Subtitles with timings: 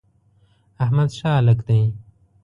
[0.83, 1.81] احمد ښه هلک دی.